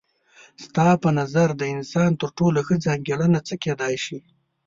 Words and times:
ستا 0.63 0.87
په 1.03 1.09
نظر 1.19 1.47
د 1.55 1.61
انسان 1.75 2.11
تر 2.21 2.29
ټولو 2.37 2.59
ښه 2.67 2.75
ځانګړنه 2.85 3.39
څه 3.47 3.53
کيدای 3.63 3.95
شي؟ 4.05 4.19